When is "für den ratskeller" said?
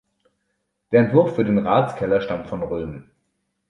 1.35-2.21